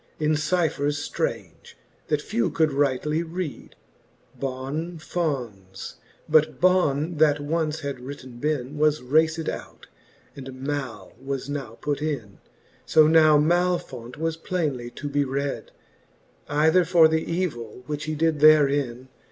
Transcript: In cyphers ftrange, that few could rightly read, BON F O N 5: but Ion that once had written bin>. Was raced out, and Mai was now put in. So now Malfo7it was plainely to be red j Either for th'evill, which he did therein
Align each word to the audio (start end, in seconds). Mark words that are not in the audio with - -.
In 0.19 0.35
cyphers 0.35 0.97
ftrange, 1.07 1.75
that 2.07 2.23
few 2.23 2.49
could 2.49 2.73
rightly 2.73 3.21
read, 3.21 3.75
BON 4.39 4.95
F 4.99 5.15
O 5.15 5.45
N 5.45 5.67
5: 5.77 5.93
but 6.27 6.55
Ion 6.65 7.17
that 7.17 7.39
once 7.39 7.81
had 7.81 7.99
written 7.99 8.39
bin>. 8.39 8.79
Was 8.79 9.03
raced 9.03 9.47
out, 9.47 9.85
and 10.35 10.59
Mai 10.65 11.11
was 11.23 11.49
now 11.51 11.77
put 11.81 12.01
in. 12.01 12.39
So 12.83 13.05
now 13.05 13.37
Malfo7it 13.37 14.17
was 14.17 14.37
plainely 14.37 14.89
to 14.89 15.07
be 15.07 15.23
red 15.23 15.67
j 15.67 15.73
Either 16.49 16.83
for 16.83 17.07
th'evill, 17.07 17.83
which 17.85 18.05
he 18.05 18.15
did 18.15 18.39
therein 18.39 19.07